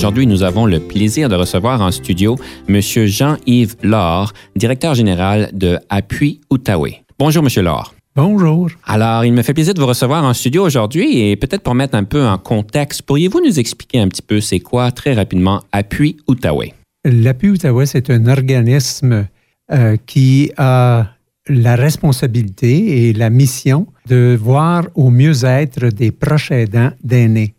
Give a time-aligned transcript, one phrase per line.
[0.00, 2.38] Aujourd'hui, nous avons le plaisir de recevoir en studio
[2.70, 2.80] M.
[2.80, 7.02] Jean-Yves Laure, directeur général de Appui Outaouais.
[7.18, 7.62] Bonjour, M.
[7.62, 7.94] Laure.
[8.16, 8.70] Bonjour.
[8.86, 11.96] Alors, il me fait plaisir de vous recevoir en studio aujourd'hui et peut-être pour mettre
[11.96, 16.16] un peu en contexte, pourriez-vous nous expliquer un petit peu c'est quoi très rapidement Appui
[16.26, 16.72] Outaouais?
[17.04, 19.28] L'Appui Outaouais, c'est un organisme
[19.70, 21.08] euh, qui a
[21.46, 27.52] la responsabilité et la mission de voir au mieux-être des proches aidants d'aînés.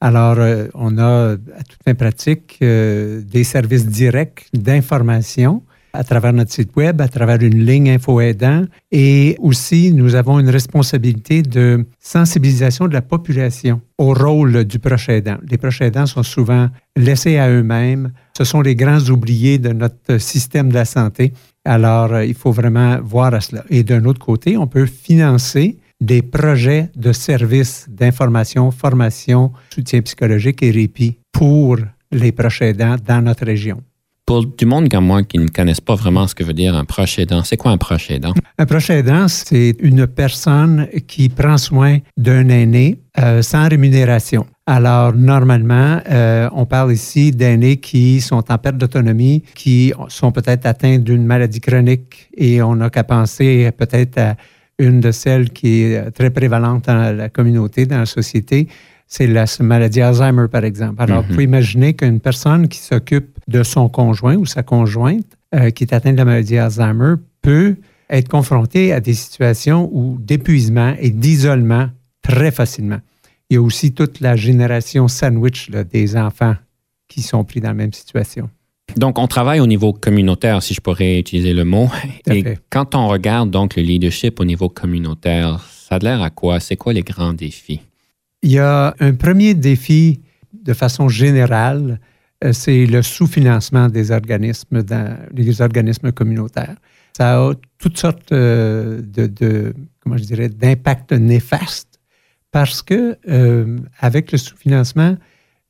[0.00, 5.62] Alors, euh, on a à toute fin pratique euh, des services directs d'information
[5.96, 10.38] à travers notre site web, à travers une ligne info aidant et aussi nous avons
[10.38, 15.38] une responsabilité de sensibilisation de la population au rôle du proche aidant.
[15.48, 18.12] Les proches aidants sont souvent laissés à eux-mêmes.
[18.36, 21.32] Ce sont les grands oubliés de notre système de la santé.
[21.64, 23.64] Alors, euh, il faut vraiment voir à cela.
[23.70, 30.62] Et d'un autre côté, on peut financer des projets de services d'information, formation, soutien psychologique
[30.62, 31.78] et répit pour
[32.12, 33.82] les proches aidants dans notre région.
[34.26, 36.84] Pour du monde comme moi qui ne connaissent pas vraiment ce que veut dire un
[36.84, 38.34] proche aidant, c'est quoi un proche aidant?
[38.58, 44.44] Un proche aidant, c'est une personne qui prend soin d'un aîné euh, sans rémunération.
[44.66, 50.66] Alors, normalement, euh, on parle ici d'aînés qui sont en perte d'autonomie, qui sont peut-être
[50.66, 54.34] atteints d'une maladie chronique et on n'a qu'à penser peut-être à
[54.78, 58.68] une de celles qui est très prévalente dans la communauté, dans la société,
[59.06, 61.00] c'est la maladie Alzheimer, par exemple.
[61.00, 65.70] Alors, vous pouvez imaginer qu'une personne qui s'occupe de son conjoint ou sa conjointe euh,
[65.70, 67.76] qui est atteinte de la maladie Alzheimer peut
[68.10, 71.88] être confrontée à des situations où d'épuisement et d'isolement
[72.22, 73.00] très facilement.
[73.48, 76.56] Il y a aussi toute la génération sandwich là, des enfants
[77.08, 78.50] qui sont pris dans la même situation.
[78.96, 81.88] Donc, on travaille au niveau communautaire, si je pourrais utiliser le mot.
[82.30, 86.60] Et quand on regarde donc le leadership au niveau communautaire, ça a l'air à quoi?
[86.60, 87.80] C'est quoi les grands défis?
[88.42, 90.20] Il y a un premier défi
[90.52, 92.00] de façon générale,
[92.44, 96.76] euh, c'est le sous-financement des organismes, dans, les organismes communautaires.
[97.16, 102.00] Ça a toutes sortes euh, de, comment je dirais, d'impacts néfastes
[102.52, 105.16] parce que euh, avec le sous-financement,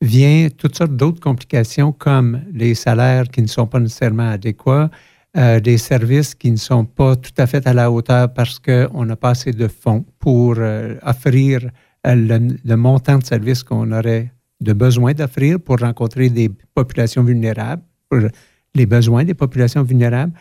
[0.01, 4.91] vient toutes sortes d'autres complications comme les salaires qui ne sont pas nécessairement adéquats,
[5.37, 9.05] euh, des services qui ne sont pas tout à fait à la hauteur parce qu'on
[9.05, 11.71] n'a pas assez de fonds pour euh, offrir
[12.06, 12.15] euh,
[12.65, 18.21] le, montant de services qu'on aurait de besoin d'offrir pour rencontrer des populations vulnérables, pour
[18.75, 20.33] les besoins des populations vulnérables.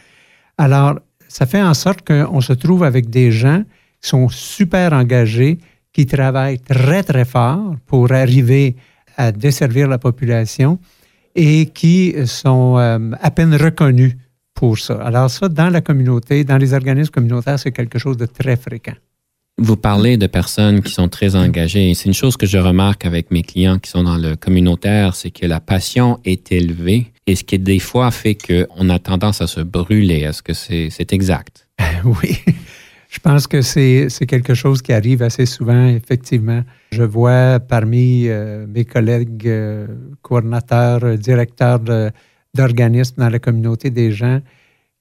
[0.57, 3.63] Alors, ça fait en sorte qu'on se trouve avec des gens
[4.01, 5.59] qui sont super engagés,
[5.91, 8.85] qui travaillent très, très fort pour arriver à
[9.31, 10.79] desservir la population
[11.35, 14.15] et qui sont euh, à peine reconnus
[14.53, 14.95] pour ça.
[15.01, 18.95] Alors ça, dans la communauté, dans les organismes communautaires, c'est quelque chose de très fréquent.
[19.57, 21.93] Vous parlez de personnes qui sont très engagées.
[21.93, 25.31] C'est une chose que je remarque avec mes clients qui sont dans le communautaire, c'est
[25.31, 29.47] que la passion est élevée et ce qui des fois fait qu'on a tendance à
[29.47, 30.19] se brûler.
[30.19, 31.67] Est-ce que c'est exact?
[32.03, 32.39] oui.
[33.15, 36.63] Je pense que c'est quelque chose qui arrive assez souvent, effectivement.
[36.91, 39.87] Je vois parmi euh, mes collègues euh,
[40.21, 41.79] coordinateurs, euh, directeurs
[42.53, 44.41] d'organismes dans la communauté des gens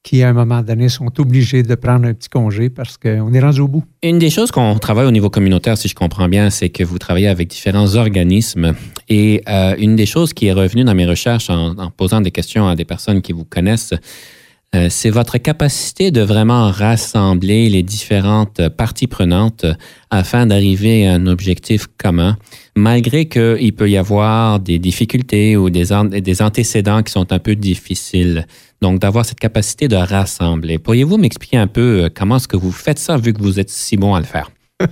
[0.04, 3.40] qui, à un moment donné, sont obligés de prendre un petit congé parce qu'on est
[3.40, 3.82] rendu au bout.
[4.04, 7.00] Une des choses qu'on travaille au niveau communautaire, si je comprends bien, c'est que vous
[7.00, 8.74] travaillez avec différents organismes.
[9.08, 9.42] Et
[9.78, 12.84] une des choses qui est revenue dans mes recherches en posant des questions à des
[12.84, 13.94] personnes qui vous connaissent,
[14.74, 19.64] euh, c'est votre capacité de vraiment rassembler les différentes parties prenantes
[20.10, 22.36] afin d'arriver à un objectif commun,
[22.74, 25.84] malgré qu'il peut y avoir des difficultés ou des,
[26.20, 28.46] des antécédents qui sont un peu difficiles.
[28.82, 30.78] Donc, d'avoir cette capacité de rassembler.
[30.78, 33.70] Pourriez-vous m'expliquer un peu euh, comment est-ce que vous faites ça vu que vous êtes
[33.70, 34.50] si bon à le faire?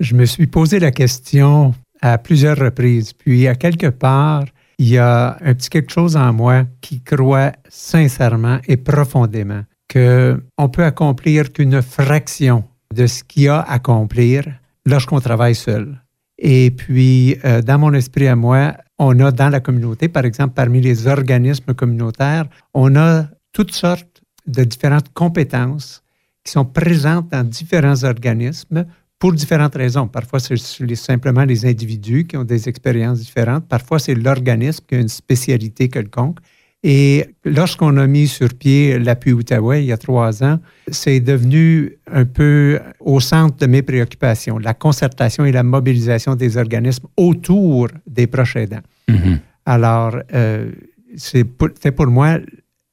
[0.00, 3.12] Je me suis posé la question à plusieurs reprises.
[3.12, 4.44] Puis, à quelque part,
[4.80, 9.62] il y a un petit quelque chose en moi qui croit sincèrement et profondément
[9.92, 14.46] qu'on peut accomplir qu'une fraction de ce qu'il y a à accomplir
[14.86, 16.00] lorsqu'on travaille seul.
[16.38, 20.54] Et puis, euh, dans mon esprit à moi, on a dans la communauté, par exemple,
[20.54, 26.02] parmi les organismes communautaires, on a toutes sortes de différentes compétences
[26.42, 28.86] qui sont présentes dans différents organismes
[29.20, 30.08] pour différentes raisons.
[30.08, 30.56] Parfois, c'est
[30.96, 33.68] simplement les individus qui ont des expériences différentes.
[33.68, 36.38] Parfois, c'est l'organisme qui a une spécialité quelconque.
[36.82, 40.58] Et lorsqu'on a mis sur pied l'appui Outaouais il y a trois ans,
[40.90, 46.56] c'est devenu un peu au centre de mes préoccupations, la concertation et la mobilisation des
[46.56, 48.80] organismes autour des proches aidants.
[49.10, 49.38] Mm-hmm.
[49.66, 50.70] Alors, euh,
[51.16, 52.38] c'est pour, pour moi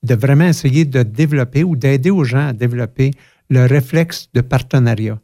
[0.03, 3.12] de vraiment essayer de développer ou d'aider aux gens à développer
[3.50, 5.18] le réflexe de partenariat.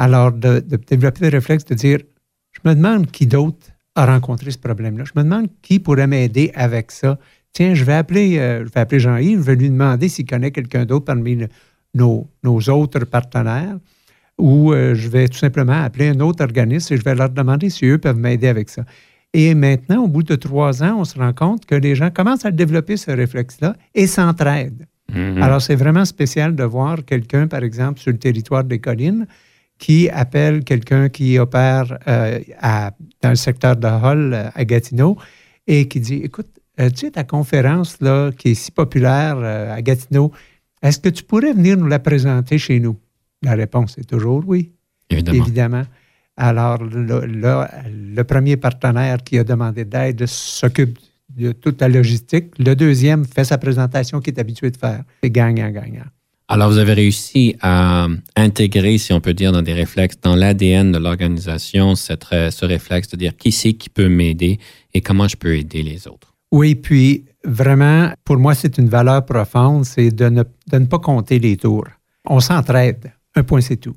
[0.00, 1.98] Alors, de, développer le réflexe de dire,
[2.52, 5.04] je me demande qui d'autre a rencontré ce problème-là.
[5.04, 7.18] Je me demande qui pourrait m'aider avec ça.
[7.52, 10.52] Tiens, je vais appeler, euh, je vais appeler Jean-Yves, je vais lui demander s'il connaît
[10.52, 11.46] quelqu'un d'autre parmi
[11.92, 12.26] nos,
[12.70, 13.76] autres partenaires,
[14.38, 17.68] ou euh, je vais tout simplement appeler un autre organisme et je vais leur demander
[17.68, 18.86] si eux peuvent m'aider avec ça.
[19.34, 22.46] Et maintenant, au bout de trois ans, on se rend compte que les gens commencent
[22.46, 24.86] à développer ce réflexe-là et s'entraident.
[25.12, 25.42] Mm-hmm.
[25.42, 29.26] Alors, c'est vraiment spécial de voir quelqu'un, par exemple, sur le territoire des collines,
[29.80, 32.38] qui appelle quelqu'un qui opère euh,
[33.22, 35.16] dans le secteur de Hall euh, à Gatineau
[35.66, 36.48] et qui dit Écoute,
[36.78, 40.32] euh, tu sais, ta conférence là, qui est si populaire à Gatineau,
[40.82, 42.96] est-ce que tu pourrais venir nous la présenter chez nous?
[43.42, 44.72] La réponse est toujours oui.
[45.08, 45.82] Évidemment.
[46.36, 50.98] Alors, le, premier partenaire qui a demandé d'aide s'occupe
[51.28, 52.58] de toute la logistique.
[52.58, 55.02] Le deuxième fait sa présentation qu'il est habitué de faire.
[55.22, 56.06] C'est gagnant-gagnant.
[56.52, 60.90] Alors, vous avez réussi à intégrer, si on peut dire, dans des réflexes, dans l'ADN
[60.90, 64.58] de l'organisation, ce réflexe de dire qui c'est qui peut m'aider
[64.92, 66.34] et comment je peux aider les autres?
[66.50, 70.98] Oui, puis vraiment, pour moi, c'est une valeur profonde, c'est de ne, de ne pas
[70.98, 71.86] compter les tours.
[72.26, 73.12] On s'entraide.
[73.36, 73.94] Un point, c'est tout.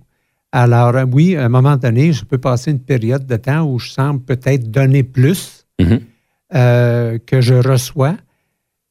[0.52, 3.90] Alors, oui, à un moment donné, je peux passer une période de temps où je
[3.90, 6.02] semble peut-être donner plus mm-hmm.
[6.54, 8.16] euh, que je reçois,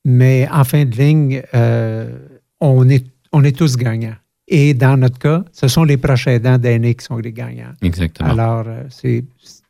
[0.05, 2.19] mais en fin de ligne, euh,
[2.61, 4.17] on est on est tous gagnants.
[4.49, 7.73] Et dans notre cas, ce sont les prochains aidants d'aînés qui sont les gagnants.
[7.81, 8.31] Exactement.
[8.31, 8.85] Alors, euh,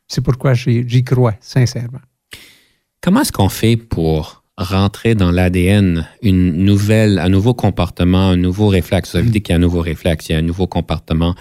[0.07, 2.01] c'est pourquoi j'y crois, sincèrement.
[3.01, 8.67] Comment est-ce qu'on fait pour rentrer dans l'ADN une nouvelle, un nouveau comportement, un nouveau
[8.67, 9.11] réflexe?
[9.11, 11.35] Vous avez dit qu'il y a un nouveau réflexe, il y a un nouveau comportement.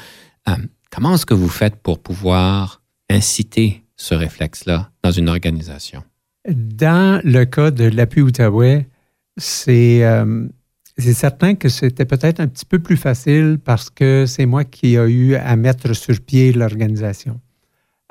[0.48, 0.52] Euh,
[0.90, 6.02] comment est-ce que vous faites pour pouvoir inciter ce réflexe-là dans une organisation?
[6.48, 8.88] Dans le cas de l'appui Outaouais,
[9.36, 10.48] c'est euh,
[10.98, 14.96] c'est certain que c'était peut-être un petit peu plus facile parce que c'est moi qui
[14.96, 17.40] ai eu à mettre sur pied l'organisation.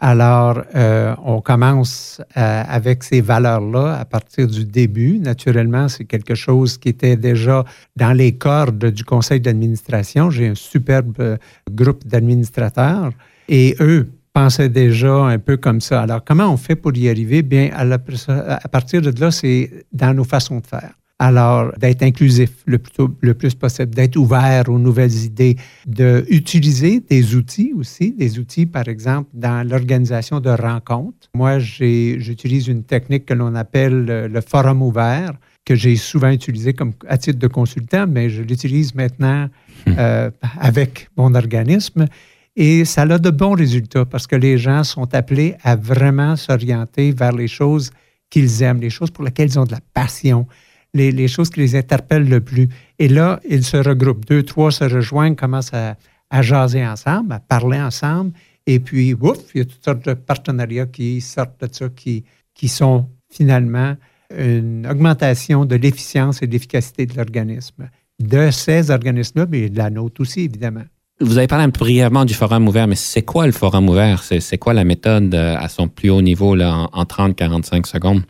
[0.04, 5.20] Alors, euh, on commence euh, avec ces valeurs-là à partir du début.
[5.20, 7.64] Naturellement, c'est quelque chose qui était déjà
[7.96, 10.32] dans les cordes du conseil d'administration.
[10.32, 11.38] J'ai un superbe euh,
[11.70, 13.12] groupe d'administrateurs
[13.48, 16.02] et eux pensaient déjà un peu comme ça.
[16.02, 17.44] Alors, comment on fait pour y arriver?
[17.44, 20.94] Bien, à partir de là, c'est dans nos façons de faire.
[21.24, 27.36] Alors, d'être inclusif le plus, le plus possible, d'être ouvert aux nouvelles idées, d'utiliser des
[27.36, 31.30] outils aussi, des outils, par exemple, dans l'organisation de rencontres.
[31.36, 35.34] Moi, j'utilise une technique que l'on appelle le forum ouvert,
[35.64, 39.48] que j'ai souvent utilisé comme à titre de consultant, mais je l'utilise maintenant
[39.86, 39.94] hmm.
[40.00, 42.08] euh, avec mon organisme.
[42.56, 47.12] Et ça a de bons résultats parce que les gens sont appelés à vraiment s'orienter
[47.12, 47.92] vers les choses
[48.32, 50.48] qu'ils aiment, les choses pour lesquelles ils ont de la passion,
[50.94, 52.70] les, choses qui les interpellent le plus.
[53.00, 54.26] Et là, ils se regroupent.
[54.26, 55.96] Deux, trois se rejoignent, commencent à,
[56.42, 58.32] jaser ensemble, à parler ensemble.
[58.68, 62.24] Et puis, ouf, il y a toutes sortes de partenariats qui sortent de ça, qui,
[62.54, 63.96] qui sont finalement
[64.38, 69.90] une augmentation de l'efficience et de l'efficacité de l'organisme, de ces organismes-là, mais de la
[69.90, 70.84] nôtre aussi, évidemment.
[71.20, 74.24] Vous avez parlé un peu brièvement du forum ouvert, mais c'est quoi le forum ouvert?
[74.24, 78.24] C'est quoi la méthode euh, à son plus haut niveau là, en, en 30-45 secondes?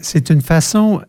[0.00, 1.00] c'est une façon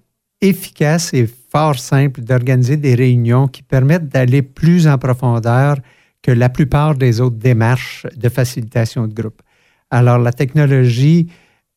[0.42, 5.78] efficace et fort simple d'organiser des réunions qui permettent d'aller plus en profondeur
[6.22, 9.42] que la plupart des autres démarches de facilitation de groupe.
[9.90, 11.28] Alors, la technologie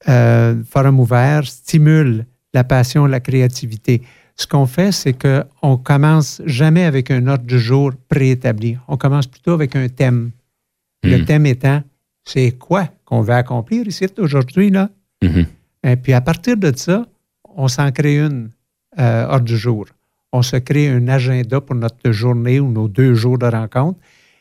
[0.08, 4.02] euh, Forum ouvert stimule la passion, la créativité.
[4.36, 8.76] Ce qu'on fait, c'est qu'on commence jamais avec un ordre du jour préétabli.
[8.88, 10.32] On commence plutôt avec un thème.
[11.02, 11.24] Le hmm.
[11.24, 11.82] thème étant,
[12.24, 14.90] c'est quoi qu'on veut accomplir ici aujourd'hui, là?
[15.22, 15.42] Hmm.
[15.84, 17.06] Et puis, à partir de ça,
[17.56, 18.50] on s'en crée une
[18.98, 19.86] euh, hors du jour.
[20.32, 23.98] On se crée un agenda pour notre journée ou nos deux jours de rencontre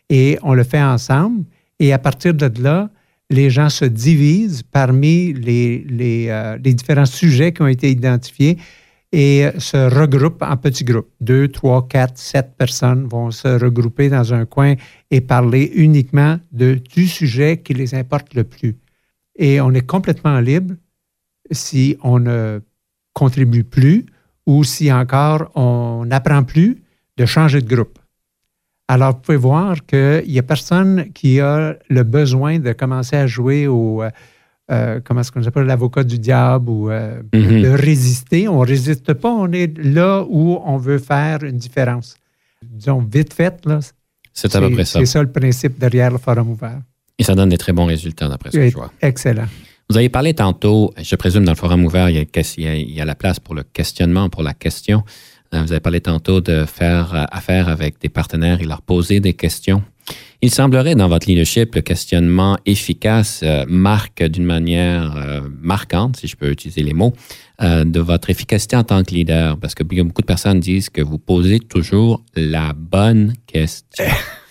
[0.10, 1.44] et on le fait ensemble.
[1.80, 2.90] Et à partir de là,
[3.30, 8.58] les gens se divisent parmi les, euh, différents sujets qui ont été identifiés
[9.14, 11.10] et se regroupent en petits groupes.
[11.20, 14.76] Deux, trois, quatre, sept personnes vont se regrouper dans un coin
[15.10, 18.78] et parler uniquement du sujet qui les importe le plus.
[19.38, 20.76] Et on est complètement libre
[21.52, 22.62] si on ne
[23.14, 24.06] contribue plus
[24.46, 26.82] ou si encore on n'apprend plus
[27.18, 28.00] de changer de groupe.
[28.88, 33.26] Alors, vous pouvez voir qu'il n'y a personne qui a le besoin de commencer à
[33.28, 34.10] jouer au, euh,
[34.70, 37.62] euh, comment est-ce qu'on appelle, l'avocat du diable ou euh, Mhm.
[37.62, 38.48] de résister.
[38.50, 42.16] On ne résiste pas, on est là où on veut faire une différence.
[42.64, 43.80] Disons, vite fait, là,
[44.34, 45.00] C'est à peu près ça.
[45.00, 46.82] C'est ça le principe derrière le forum ouvert.
[47.18, 48.92] Et ça donne des très bons résultats d'après ce que je vois.
[49.02, 49.48] Excellent.
[49.90, 52.24] Vous avez parlé tantôt, je présume dans le forum ouvert, il y a,
[52.58, 55.04] il y a- il y a la place pour le questionnement, pour la question.
[55.54, 59.20] Euh, Vous avez parlé tantôt de faire euh, affaire avec des partenaires et leur poser
[59.20, 59.84] des questions.
[60.42, 66.28] Il semblerait dans votre leadership, le questionnement efficace euh, marque d'une manière euh, marquante, si
[66.28, 67.14] je peux utiliser les mots,
[67.62, 69.58] euh, de votre efficacité en tant que leader.
[69.58, 74.06] Parce que beaucoup de personnes disent que vous posez toujours la bonne question.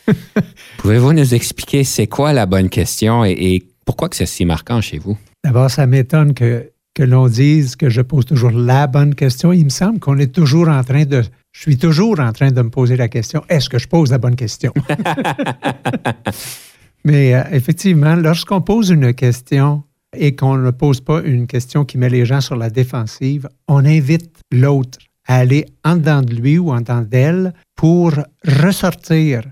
[0.78, 4.80] Pouvez-vous nous expliquer c'est quoi la bonne question et, et pourquoi que c'est si marquant
[4.80, 5.18] chez vous?
[5.42, 9.52] D'abord, ça m'étonne que, que l'on dise que je pose toujours la bonne question.
[9.52, 11.24] Il me semble qu'on est toujours en train de.
[11.50, 14.18] Je suis toujours en train de me poser la question est-ce que je pose la
[14.18, 14.72] bonne question?
[17.04, 19.82] Mais euh, effectivement, lorsqu'on pose une question
[20.16, 23.84] et qu'on ne pose pas une question qui met les gens sur la défensive, on
[23.84, 28.12] invite l'autre à aller en dedans de lui ou en dedans d'elle pour
[28.46, 29.42] ressortir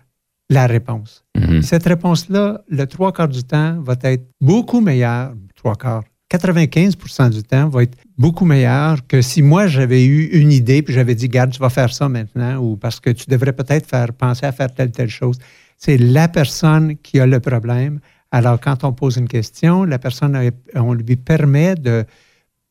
[0.50, 1.25] la réponse.
[1.37, 1.62] Mhm.
[1.62, 7.43] Cette réponse-là, le trois quarts du temps, va être beaucoup meilleure, trois quarts, 95% du
[7.43, 11.28] temps va être beaucoup meilleur que si moi j'avais eu une idée puis j'avais dit,
[11.28, 14.52] garde, tu vas faire ça maintenant ou parce que tu devrais peut-être faire penser à
[14.52, 15.38] faire telle, telle chose.
[15.78, 18.00] C'est la personne qui a le problème.
[18.31, 22.05] Alors, quand on pose une question, la personne, a- on lui permet de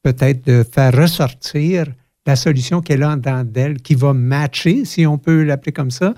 [0.03, 1.85] peut-être de faire ressortir
[2.27, 5.89] la solution qu'elle a en dedans d'elle, qui va matcher, si on peut l'appeler comme
[5.91, 6.13] ça,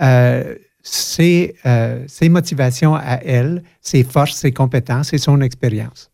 [0.00, 6.10] euh, ses, euh, ses motivations à elle, ses forces, ses compétences et son expérience.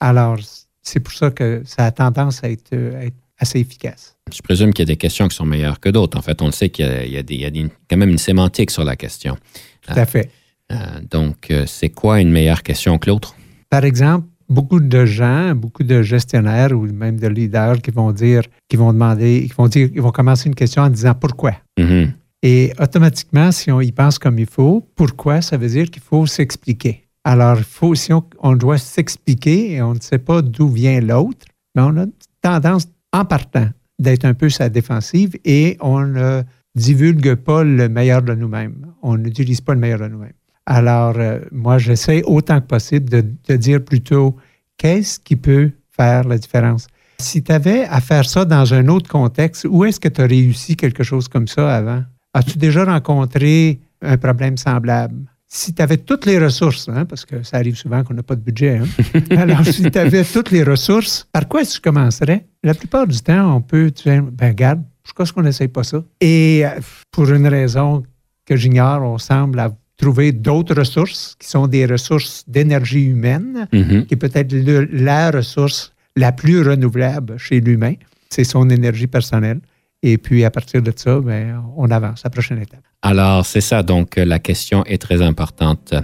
[0.00, 0.38] Alors,
[0.82, 4.16] c'est pour ça que ça a tendance à être, euh, à être assez efficace.
[4.32, 6.16] Je présume qu'il y a des questions qui sont meilleures que d'autres.
[6.18, 7.50] En fait, on le sait qu'il y a, il y a des- il y a
[7.50, 9.36] des- quand même une sémantique sur la question.
[9.82, 10.30] Tout à fait.
[10.70, 10.76] Euh,
[11.10, 13.34] donc, c'est quoi une meilleure question que l'autre?
[13.70, 18.42] Par exemple, beaucoup de gens, beaucoup de gestionnaires ou même de leaders qui vont dire,
[18.68, 21.54] qui vont demander, qui vont dire, ils vont commencer une question en disant pourquoi.
[21.78, 22.12] Mhm.
[22.42, 26.26] Et automatiquement, si on y pense comme il faut, pourquoi, ça veut dire qu'il faut
[26.26, 27.08] s'expliquer?
[27.24, 31.82] Alors, faut, si on, doit s'expliquer et on ne sait pas d'où vient l'autre, mais
[31.82, 32.06] on a
[32.40, 33.68] tendance, en partant,
[33.98, 36.42] d'être un peu sa défensive et on ne
[36.76, 38.86] divulgue pas le meilleur de nous-mêmes.
[39.02, 40.32] On n'utilise pas le meilleur de nous-mêmes.
[40.66, 44.36] Alors, euh, moi, j'essaie autant que possible de, de dire plutôt
[44.76, 46.86] qu'est-ce qui peut faire la différence?
[47.18, 50.26] Si tu avais à faire ça dans un autre contexte, où est-ce que tu as
[50.26, 52.04] réussi quelque chose comme ça avant?
[52.34, 55.16] As-tu déjà rencontré un problème semblable?
[55.50, 58.36] Si tu avais toutes les ressources, hein, parce que ça arrive souvent qu'on n'a pas
[58.36, 58.86] de budget, hein,
[59.36, 62.44] alors si tu avais toutes les ressources, par quoi est-ce que tu commencerais?
[62.62, 66.04] La plupart du temps, on peut dire, ben regarde, pourquoi est-ce qu'on n'essaye pas ça?
[66.20, 66.70] Et euh,
[67.10, 68.02] pour une raison
[68.44, 74.04] que j'ignore, on semble à trouver d'autres ressources qui sont des ressources d'énergie humaine, Mhm.
[74.04, 74.52] qui est peut-être
[74.92, 77.94] la ressource la plus renouvelable chez l'humain.
[78.28, 79.60] C'est son énergie personnelle.
[80.02, 82.80] Et puis, à partir de ça, ben, on avance à la prochaine étape.
[83.02, 83.82] Alors, c'est ça.
[83.82, 85.94] Donc, euh, la question est très importante.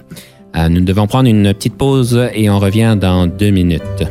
[0.56, 4.04] Euh, nous devons prendre une petite pause et on revient dans deux minutes.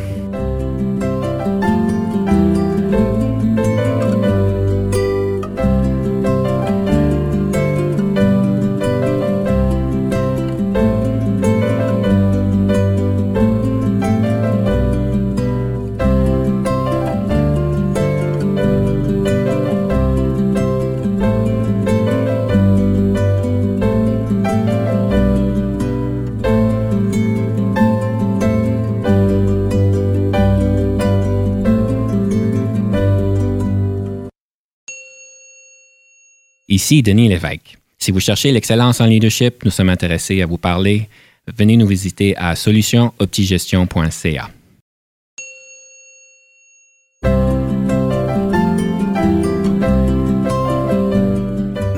[36.74, 37.77] Ici Denis Lévesque.
[38.00, 41.08] Si vous cherchez l'excellence en leadership, nous sommes intéressés à vous parler.
[41.56, 44.50] Venez nous visiter à solutionoptigestion.ca.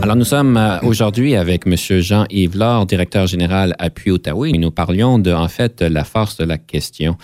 [0.02, 1.78] Alors, nous sommes euh, aujourd'hui avec M.
[2.02, 6.44] Jean-Yves Laure, directeur général à Puy-Ottawa, et nous parlions de, en fait, la force de
[6.44, 7.16] la question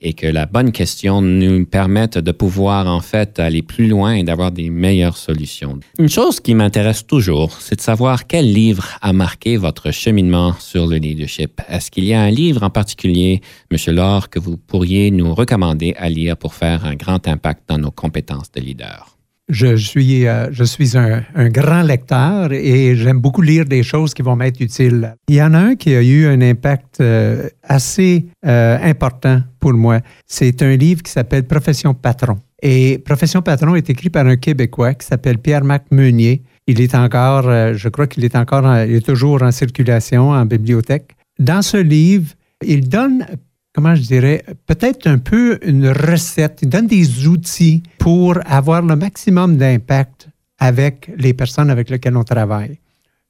[0.00, 4.22] et que la bonne question nous permette de pouvoir, en fait, aller plus loin et
[4.22, 5.78] d'avoir des meilleures solutions.
[5.98, 10.86] Une chose qui m'intéresse toujours, c'est de savoir quel livre a marqué votre cheminement sur
[10.86, 11.60] le leadership.
[11.68, 13.40] Est-ce qu'il y a un livre en particulier,
[13.70, 13.94] M.
[13.94, 17.90] Laure, que vous pourriez nous recommander à lire pour faire un grand impact dans nos
[17.90, 19.19] compétences de leader?
[19.50, 24.22] Je suis, euh, je suis un, grand lecteur et j'aime beaucoup lire des choses qui
[24.22, 25.16] vont m'être utiles.
[25.28, 29.72] Il y en a un qui a eu un impact euh, assez euh, important pour
[29.72, 30.00] moi.
[30.24, 32.36] C'est un livre qui s'appelle Profession patron.
[32.62, 36.44] Et Profession patron est écrit par un Québécois qui s'appelle Pierre-Marc Meunier.
[36.68, 41.16] Il est encore, je crois qu'il est encore, il est toujours en circulation en bibliothèque.
[41.40, 43.26] Dans ce livre, il donne,
[43.72, 48.96] comment je dirais, peut-être un peu une recette, il donne des outils pour avoir le
[48.96, 52.78] maximum d'impact avec les personnes avec lesquelles on travaille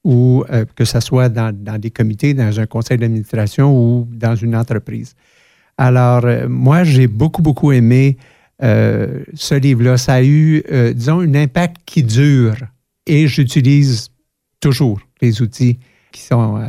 [0.05, 4.57] ou euh, que ce soit dans, des comités, dans un conseil d'administration ou dans une
[4.57, 5.15] entreprise.
[5.77, 8.17] Alors, euh, moi, j'ai beaucoup, beaucoup aimé
[8.63, 9.99] euh, ce livre-là.
[9.99, 10.63] Ça a eu,
[10.95, 12.57] disons, un impact qui dure
[13.07, 14.09] et j'utilise
[14.59, 15.79] toujours les outils
[16.13, 16.61] qui sont,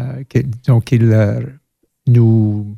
[0.85, 1.39] qu'il
[2.07, 2.77] nous,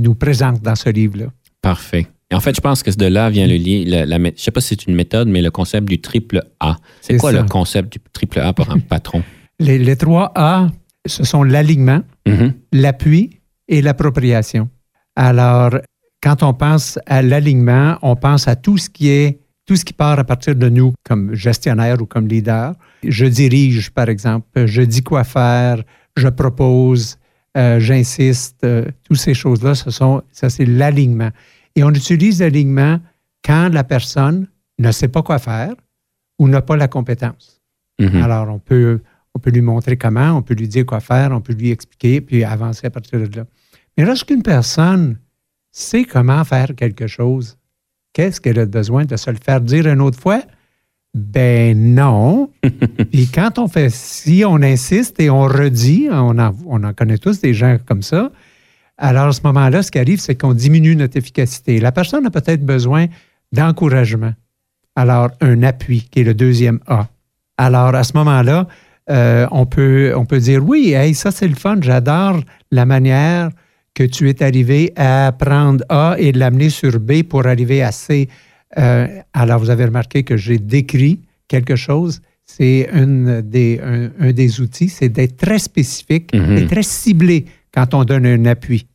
[0.00, 1.26] nous présente dans ce livre-là.
[1.62, 2.06] Parfait.
[2.32, 3.82] En fait, je pense que de là vient le lien.
[3.86, 6.76] je ne sais pas si c'est une méthode, mais le concept du triple A.
[7.00, 9.22] C'est quoi le concept du triple A pour un patron?
[9.58, 10.68] Les, trois A,
[11.06, 12.52] ce sont l'alignement, mm-hmm.
[12.72, 14.68] l'appui et l'appropriation.
[15.16, 15.72] Alors,
[16.22, 19.92] quand on pense à l'alignement, on pense à tout ce qui est tout ce qui
[19.92, 22.74] part à partir de nous comme gestionnaire ou comme leader.
[23.04, 25.80] Je dirige, par exemple, je dis quoi faire,
[26.16, 27.18] je propose,
[27.56, 31.30] euh, j'insiste, euh, toutes ces choses-là, ce sont, ça c'est l'alignement.
[31.74, 33.00] Et on utilise l'alignement
[33.44, 34.46] quand la personne
[34.78, 35.74] ne sait pas quoi faire
[36.38, 37.60] ou n'a pas la compétence.
[38.00, 38.22] Mm-hmm.
[38.22, 39.00] Alors, on peut,
[39.34, 42.20] on peut lui montrer comment, on peut lui dire quoi faire, on peut lui expliquer,
[42.20, 43.44] puis avancer à partir de là.
[43.96, 45.18] Mais lorsqu'une personne
[45.72, 47.58] sait comment faire quelque chose,
[48.12, 50.42] qu'est-ce qu'elle a besoin de se le faire dire une autre fois?
[51.14, 52.50] Ben non.
[53.12, 57.18] Puis quand on fait, si on insiste et on redit, on en, on en connaît
[57.18, 58.30] tous des gens comme ça,
[58.96, 61.80] alors à ce moment-là, ce qui arrive, c'est qu'on diminue notre efficacité.
[61.80, 63.06] La personne a peut-être besoin
[63.50, 64.32] d'encouragement.
[64.94, 67.08] Alors, un appui, qui est le deuxième A.
[67.56, 68.66] Alors, à ce moment-là,
[69.10, 72.40] euh, on, peut, on peut dire oui, ça c'est le fun, j'adore
[72.70, 73.50] la manière
[73.94, 78.28] que tu es arrivé à prendre A et l'amener sur B pour arriver à C.
[78.78, 82.20] Euh, alors, vous avez remarqué que j'ai décrit quelque chose.
[82.44, 82.88] C'est
[83.44, 86.58] des, un, des outils, c'est d'être très spécifique mm-hmm.
[86.58, 88.86] et très ciblé quand on donne un appui.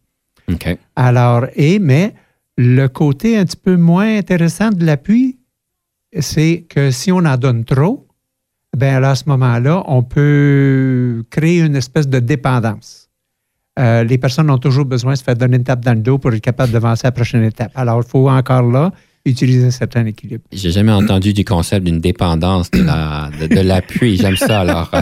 [0.96, 2.14] Alors, et, mais
[2.58, 5.38] le côté un petit peu moins intéressant de l'appui,
[6.20, 8.08] c'est que si on en donne trop,
[8.76, 13.10] ben à ce moment-là, on peut créer une espèce de dépendance.
[13.80, 16.18] Euh, les personnes ont toujours besoin de se faire donner une tape dans le dos
[16.18, 17.72] pour être capable d'avancer à la prochaine étape.
[17.76, 18.92] Alors, il faut encore là
[19.26, 20.44] utiliser un certain équilibre.
[20.52, 24.18] J'ai jamais entendu du concept d'une dépendance de, l'appui.
[24.18, 24.62] J'aime ça.
[24.62, 25.02] Alors, euh,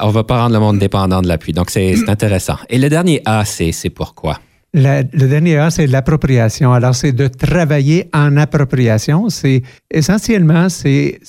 [0.00, 1.52] on va pas rendre le monde dépendant de l'appui.
[1.52, 2.56] Donc, c'est intéressant.
[2.68, 4.38] Et le dernier A, c'est pourquoi?
[4.74, 6.72] le dernier A, c'est l'appropriation.
[6.72, 9.28] Alors, c'est de travailler en appropriation.
[9.28, 11.20] C'est essentiellement, c'est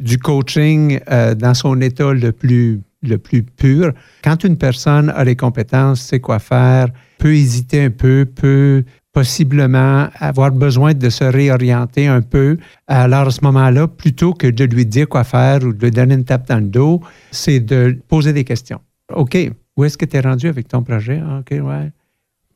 [0.00, 3.92] du coaching euh, dans son état le plus, le plus pur.
[4.22, 8.84] Quand une personne a les compétences, sait quoi faire, peut hésiter un peu, peut
[9.14, 12.58] possiblement avoir besoin de se réorienter un peu.
[12.86, 16.14] Alors, à ce moment-là, plutôt que de lui dire quoi faire ou de lui donner
[16.14, 17.00] une tape dans le dos,
[17.30, 18.80] c'est de poser des questions.
[19.14, 19.38] OK,
[19.76, 21.22] où est-ce que tu es rendu avec ton projet?
[21.38, 21.90] OK, ouais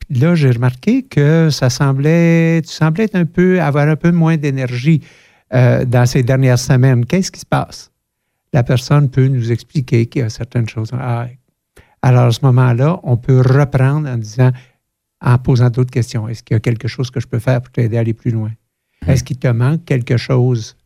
[0.09, 4.37] là, j'ai remarqué que ça semblait, tu semblais être un peu, avoir un peu moins
[4.37, 5.01] d'énergie
[5.53, 7.05] euh, dans ces dernières semaines.
[7.05, 7.91] Qu'est-ce qui se passe?
[8.53, 10.89] La personne peut nous expliquer qu'il y a certaines choses.
[10.93, 11.27] Ah,
[12.01, 14.51] alors, à ce moment-là, on peut reprendre en disant,
[15.21, 16.27] en posant d'autres questions.
[16.27, 18.31] Est-ce qu'il y a quelque chose que je peux faire pour t'aider à aller plus
[18.31, 18.51] loin?
[19.01, 19.09] Hmm.
[19.09, 20.77] Est-ce qu'il te manque quelque chose?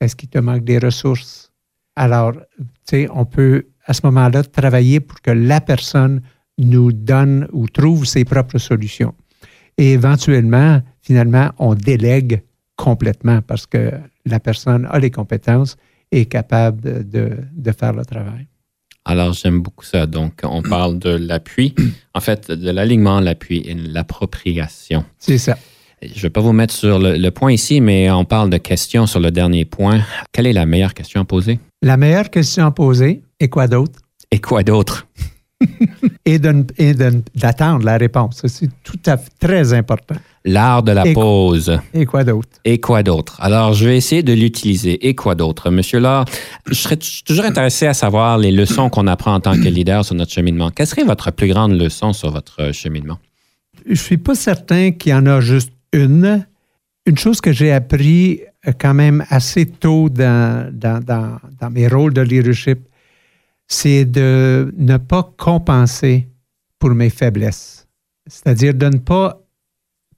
[0.00, 1.52] Est-ce qu'il te manque des ressources?
[1.94, 6.20] Alors, tu sais, on peut à ce moment-là travailler pour que la personne
[6.58, 9.14] nous donne ou trouve ses propres solutions.
[9.78, 12.42] Et éventuellement, finalement, on délègue
[12.76, 13.92] complètement parce que
[14.24, 15.76] la personne a les compétences
[16.10, 18.46] et est capable de, de faire le travail.
[19.08, 20.06] Alors, j'aime beaucoup ça.
[20.06, 21.74] Donc, on parle de l'appui,
[22.12, 25.04] en fait, de l'alignement, l'appui et l'appropriation.
[25.18, 25.56] C'est ça.
[26.02, 28.58] Je ne vais pas vous mettre sur le, le, point ici, mais on parle de
[28.58, 30.02] questions sur le dernier point.
[30.32, 31.60] Quelle est la meilleure question à poser?
[31.82, 34.00] La meilleure question à poser, et quoi d'autre?
[34.32, 35.06] Et quoi d'autre?
[36.24, 38.42] et d'attendre la réponse.
[38.46, 40.16] C'est tout à fait très important.
[40.44, 41.78] L'art de la pause.
[41.94, 42.48] Et quoi d'autre?
[42.64, 43.36] Et quoi d'autre?
[43.40, 45.08] Alors, je vais essayer de l'utiliser.
[45.08, 45.70] Et quoi d'autre?
[45.70, 46.24] Monsieur Laure,
[46.68, 50.14] je serais toujours intéressé à savoir les leçons qu'on apprend en tant que leader sur
[50.14, 50.70] notre cheminement.
[50.70, 53.18] Quelle serait votre plus grande leçon sur votre cheminement?
[53.84, 56.46] Je ne suis pas certain qu'il y en a juste une.
[57.06, 58.40] Une chose que j'ai appris
[58.80, 62.80] quand même assez tôt dans, dans, dans, dans mes rôles de leadership,
[63.68, 66.28] c'est de ne pas compenser
[66.78, 67.86] pour mes faiblesses.
[68.26, 69.40] C'est-à-dire de ne pas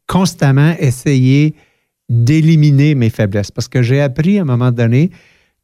[0.07, 1.55] constamment essayer
[2.09, 3.51] d'éliminer mes faiblesses.
[3.51, 5.11] Parce que j'ai appris à un moment donné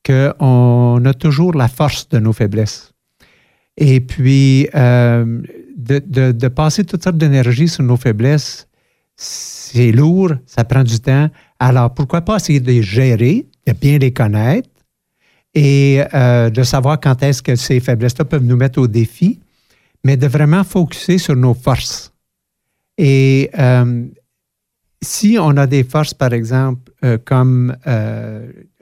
[0.04, 2.92] qu'on a toujours la force de nos faiblesses.
[3.76, 5.42] Et puis, euh,
[5.76, 8.68] de, passer toutes sortes d'énergie sur nos faiblesses,
[9.16, 11.28] c'est lourd, ça prend du temps.
[11.58, 14.68] Alors, pourquoi pas essayer de les gérer, de bien les connaître,
[15.54, 19.40] et euh, de savoir quand est-ce que ces faiblesses-là peuvent nous mettre au défi,
[20.02, 22.12] mais de vraiment focuser sur nos forces.
[22.98, 24.06] Et euh,
[25.02, 27.76] si on a des forces, par exemple, euh, comme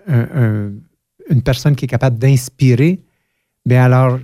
[0.06, 3.00] une personne qui est capable d'inspirer,
[3.66, 4.18] bien alors,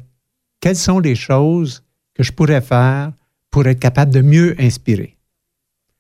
[0.61, 1.85] quelles sont les choses
[2.15, 3.13] que je pourrais faire
[3.51, 5.17] pour être capable de mieux inspirer?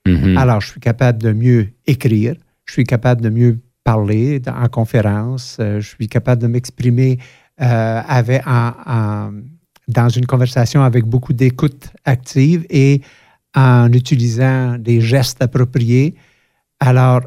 [0.06, 0.38] Mm-hmm.
[0.38, 2.34] Alors, je suis capable de mieux écrire,
[2.64, 3.58] je suis capable de mieux
[3.88, 7.18] parler en conférence, euh, je suis capable de m'exprimer
[7.62, 13.01] euh, avec, dans une conversation avec beaucoup d'écoute active et
[13.55, 16.14] en utilisant des gestes appropriés.
[16.81, 17.22] Alors,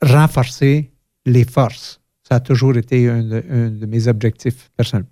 [0.00, 0.92] renforcer
[1.26, 5.10] les forces, ça a toujours été un de, mes objectifs personnels.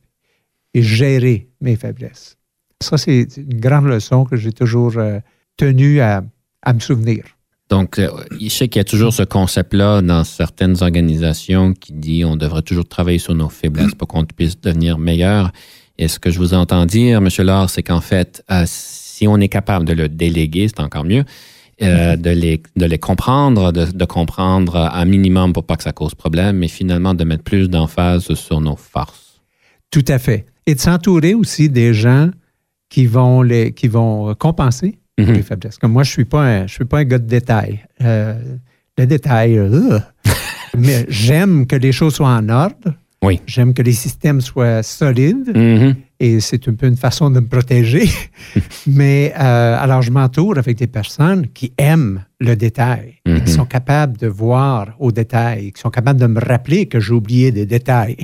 [0.73, 2.37] Et gérer mes faiblesses.
[2.81, 5.19] Ça, c'est une grande leçon que j'ai toujours euh,
[5.57, 6.23] tenu à
[6.73, 7.25] me souvenir.
[7.71, 12.25] Donc, euh, je sais qu'il y a toujours ce concept-là dans certaines organisations qui dit
[12.25, 15.53] on devrait toujours travailler sur nos faiblesses pour qu'on puisse devenir meilleur.
[15.97, 17.29] Et ce que je vous entends dire, M.
[17.47, 21.25] Laure, c'est qu'en fait, euh, si on est capable de le déléguer, c'est encore mieux,
[21.83, 22.21] euh, mm-hmm.
[22.21, 26.15] de, les, de les comprendre, de, de, comprendre un minimum pour pas que ça cause
[26.15, 29.41] problème, mais finalement de mettre plus d'emphase sur nos forces.
[29.91, 30.47] Tout à fait.
[30.67, 32.31] Et de s'entourer aussi des gens
[32.89, 35.43] qui vont, les, qui vont compenser Mhm.
[35.81, 37.85] Comme moi, je ne suis, pas un, je suis pas un gars de détail.
[38.03, 38.35] Euh,
[38.99, 39.99] le détail, euh,
[40.79, 42.95] mais j'aime que les choses soient en ordre.
[43.23, 43.41] Oui.
[43.47, 45.53] J'aime que les systèmes soient solides.
[45.55, 45.95] Mhm.
[46.23, 48.09] Et c'est un peu une façon de me protéger.
[48.87, 53.47] mais euh, alors, je m'entoure avec des personnes qui aiment le détail, qui mhm.
[53.47, 57.53] sont capables de voir au détail, qui sont capables de me rappeler que j'ai oublié
[57.53, 58.17] des détails.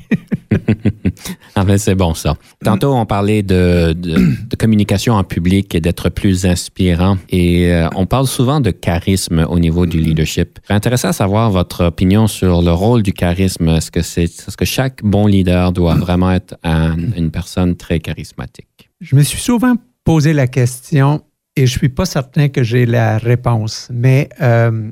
[1.55, 2.35] ah ben c'est bon ça.
[2.65, 7.19] Tantôt, on parlait de, de, communication en public et d'être plus inspirant.
[7.29, 10.59] Et euh, on parle souvent de charisme au niveau du leadership.
[10.69, 13.69] Je intéressé à savoir votre opinion sur le rôle du charisme.
[13.69, 18.91] Est-ce que, c'est, est-ce que chaque bon leader doit vraiment être une personne très charismatique?
[19.01, 21.25] Je me suis souvent posé la question
[21.57, 23.89] et je ne suis pas certain que j'ai la réponse.
[23.93, 24.91] Mais euh,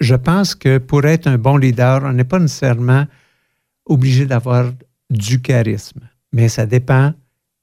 [0.00, 3.06] je pense que pour être un bon leader, on n'est pas nécessairement
[3.86, 4.72] obligé d'avoir
[5.10, 6.00] du charisme,
[6.32, 7.12] mais ça dépend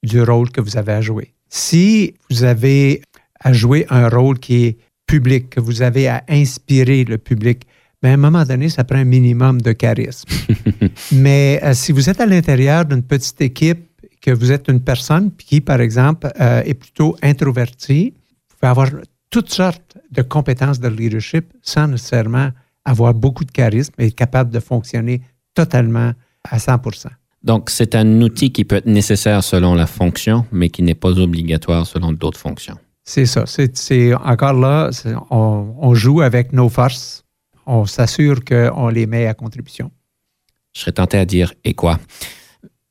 [0.02, 1.34] du rôle que vous avez à jouer.
[1.48, 3.02] Si vous avez
[3.40, 7.66] à jouer un rôle qui est public, que vous avez à inspirer le public,
[8.02, 10.28] bien, à un moment donné, ça prend un minimum de charisme.
[11.12, 13.87] mais euh, si vous êtes à l'intérieur d'une petite équipe,
[14.28, 18.14] que vous êtes une personne qui, par exemple, euh, est plutôt introvertie,
[18.50, 18.88] vous pouvez avoir
[19.30, 22.50] toutes sortes de compétences de leadership sans nécessairement
[22.84, 25.22] avoir beaucoup de charisme et être capable de fonctionner
[25.54, 26.12] totalement
[26.44, 27.08] à 100%
[27.42, 31.18] donc, c'est un outil qui peut être nécessaire selon la fonction, mais qui n'est pas
[31.18, 32.76] obligatoire selon d'autres fonctions.
[33.04, 33.44] C'est ça.
[33.46, 34.90] C'est encore là,
[35.30, 37.24] on, joue avec nos forces.
[37.64, 39.90] On s'assure qu'on les met à contribution.
[40.74, 41.98] Je serais tenté à dire et quoi?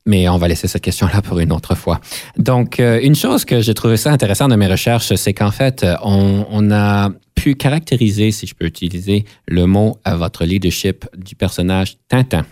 [0.07, 1.99] Mais on va laisser cette question-là pour une autre fois.
[2.37, 5.85] Donc, euh, une chose que j'ai trouvé ça intéressant dans mes recherches, c'est qu'en fait,
[6.01, 11.35] on, on, a pu caractériser, si je peux utiliser le mot, à votre leadership du
[11.35, 12.45] personnage Tintin.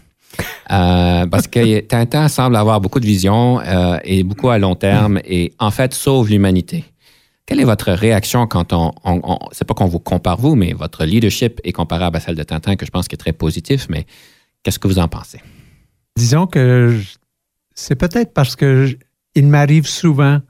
[0.71, 5.19] Euh, parce que Tintin semble avoir beaucoup de vision euh, et beaucoup à long terme
[5.25, 6.83] et en fait sauve l'humanité.
[7.45, 11.05] Quelle est votre réaction quand on, on, c'est pas qu'on vous compare vous, mais votre
[11.05, 14.07] leadership est comparable à celle de Tintin, que je pense qui est très positif, mais
[14.63, 15.39] qu'est-ce que vous en pensez?
[16.17, 16.99] Disons que
[17.75, 18.97] c'est peut-être parce que
[19.35, 20.41] il m'arrive souvent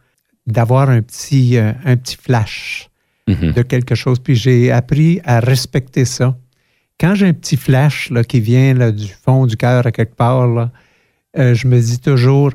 [0.46, 2.90] d'avoir un petit, euh, un petit flash
[3.28, 3.54] mm-hmm.
[3.54, 6.38] de quelque chose, puis j'ai appris à respecter ça
[7.00, 10.16] quand j'ai un petit flash là, qui vient là, du fond du cœur à quelque
[10.16, 10.72] part, là,
[11.38, 12.52] euh, je me dis toujours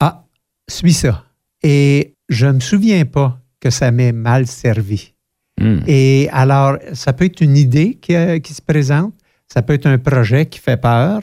[0.00, 0.24] Ah,
[0.68, 1.24] suis ça.
[1.62, 5.14] Et je ne me souviens pas que ça m'ait mal servi.
[5.60, 5.80] Hmm.
[5.86, 9.14] Et alors, ça peut être une idée qui, euh, qui, se présente,
[9.46, 11.20] ça peut être un projet qui fait peur,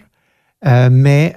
[0.66, 1.36] euh, mais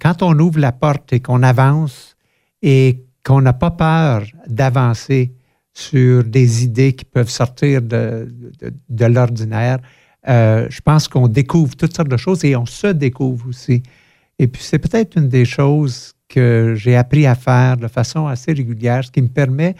[0.00, 2.16] quand on ouvre la porte et qu'on avance
[2.62, 5.32] et qu'on n'a pas peur d'avancer
[5.72, 8.32] sur des idées qui peuvent sortir de,
[8.88, 9.78] de, l'ordinaire,
[10.28, 13.82] euh, je pense qu'on découvre toutes sortes de choses et on se découvre aussi.
[14.38, 18.52] Et puis, c'est peut-être une des choses que j'ai appris à faire de façon assez
[18.52, 19.74] régulière, ce qui me permet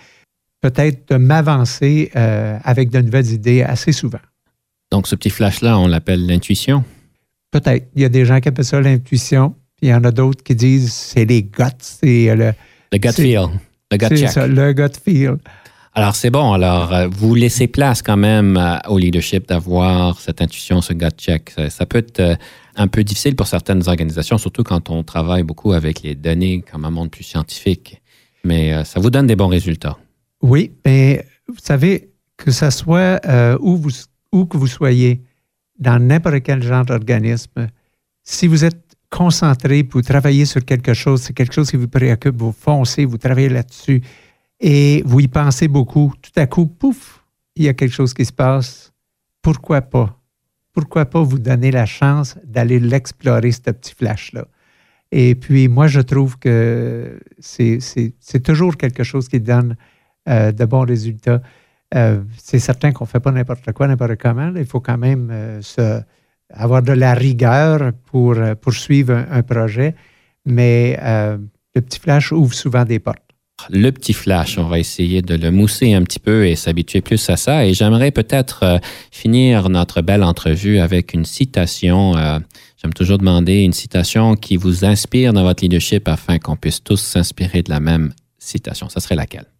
[0.61, 4.21] peut-être de m'avancer euh, avec de nouvelles idées assez souvent.
[4.91, 6.85] Donc, ce petit flash-là, on l'appelle l'intuition?
[7.55, 7.87] Peut-être.
[7.95, 10.43] Il y a des gens qui appellent ça l'intuition, puis il y en a d'autres
[10.43, 11.63] qui disent c'est les guts.
[11.79, 12.53] C'est le,
[12.91, 13.47] le gut feel.
[13.93, 14.29] Le gut check.
[14.29, 15.37] Ça, le gut feel.
[15.93, 16.53] Alors, c'est bon.
[16.53, 21.07] Alors, euh, vous laissez place quand même euh, au leadership d'avoir cette intuition, ce gut
[21.17, 21.55] check.
[21.69, 22.35] Ça, peut être euh,
[22.75, 26.85] un peu difficile pour certaines organisations, surtout quand on travaille beaucoup avec les données comme
[26.85, 28.03] un monde plus scientifique.
[28.43, 29.97] Mais ça vous donne des bons résultats.
[30.43, 33.21] Oui, mais vous savez, que ce soit
[33.61, 33.91] où, vous,
[34.33, 35.23] où que vous soyez,
[35.79, 37.69] dans n'importe quel genre d'organisme,
[38.23, 42.37] si vous êtes concentré, vous travaillez sur quelque chose, c'est quelque chose qui vous préoccupe,
[42.37, 44.03] vous foncez, vous travaillez là-dessus
[44.61, 46.13] et vous y pensez beaucoup.
[46.21, 48.93] Tout à coup, pouf, il y a quelque chose qui se passe.
[49.43, 50.19] Pourquoi pas?
[50.73, 54.47] Pourquoi pas vous donner la chance d'aller l'explorer, ce petit flash-là?
[55.13, 59.77] Et puis, moi, je trouve que c'est toujours quelque chose qui donne
[60.29, 61.41] euh, de bons résultats.
[61.95, 64.53] Euh, c'est certain qu'on ne fait pas n'importe quoi, n'importe comment.
[64.57, 66.01] Il faut quand même euh,
[66.51, 69.95] avoir de la rigueur pour poursuivre un, projet,
[70.45, 73.19] mais le petit flash ouvre souvent des portes.
[73.71, 77.31] Le petit flash, on va essayer de le mousser un petit peu et s'habituer plus
[77.31, 77.65] à ça.
[77.65, 78.81] Et j'aimerais peut-être
[79.13, 82.15] finir notre belle entrevue avec une citation.
[82.77, 87.01] J'aime toujours demander une citation qui vous inspire dans votre leadership afin qu'on puisse tous
[87.01, 88.89] s'inspirer de la même citation.
[88.89, 89.54] Ça serait laquelle?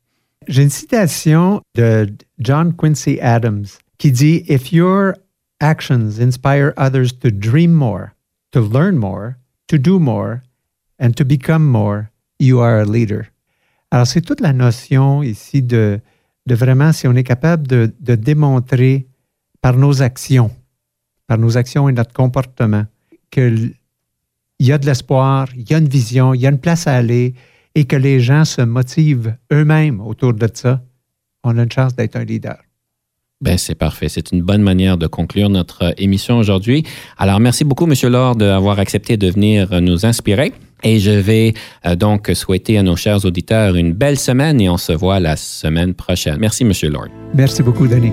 [0.49, 3.67] J'ai une citation de John Quincy Adams
[3.99, 5.15] qui dit If your
[5.61, 8.15] actions inspire others to dream more,
[8.53, 9.37] to learn more,
[9.69, 10.43] to do more,
[10.99, 13.27] and to become more, you are a leader.
[13.91, 16.01] Alors, c'est toute la notion ici de,
[16.47, 19.07] de vraiment, si on est capable de, de démontrer
[19.61, 20.51] par nos actions,
[21.27, 22.87] par nos actions et notre comportement,
[23.31, 23.75] qu'il
[24.59, 26.95] y a de l'espoir, il y a une vision, il y a une place à
[26.95, 27.35] aller,
[27.75, 30.83] et que les gens se motivent eux-mêmes autour de ça,
[31.43, 32.57] on a une chance d'être un leader.
[33.41, 34.09] Ben, c'est parfait.
[34.09, 36.85] C'est une bonne manière de conclure notre émission aujourd'hui.
[37.19, 37.95] Alors, merci beaucoup, M.
[38.11, 40.53] Lord, d'avoir accepté de venir nous inspirer.
[40.83, 41.55] Et je vais
[41.87, 45.37] euh, donc souhaiter à nos chers auditeurs une belle semaine et on se voit la
[45.37, 46.39] semaine prochaine.
[46.39, 46.73] Merci, M.
[46.91, 47.09] Lord.
[47.35, 48.13] Merci beaucoup, Denis.